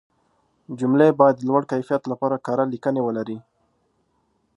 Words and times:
جملې 0.79 1.07
باید 1.19 1.35
د 1.37 1.43
لوړ 1.49 1.61
کیفیت 1.71 2.03
لپاره 2.11 2.41
کره 2.45 2.63
لیکنې 2.73 3.01
ولري. 3.03 3.37